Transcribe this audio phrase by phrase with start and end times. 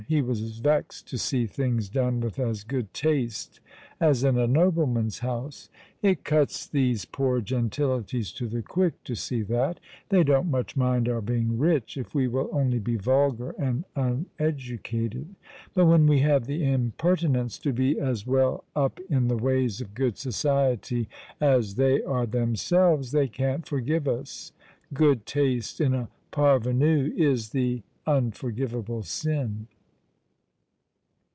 [0.07, 3.61] He was vexed to see things done with as good taste
[3.99, 5.69] as in a nobleman's house.
[6.01, 9.79] It cuts these poor gentilities to the quick to see that.
[10.09, 15.35] They don't much mind our being rich, if we will only be vulgar and uneducated.
[15.75, 19.93] But when we have the impertinence to be as well up in the ways of
[19.93, 21.07] good society
[21.39, 24.51] as they are themselves, they can't forgive us.
[24.93, 29.67] Good taste in a parvenu is the unfor givable sin."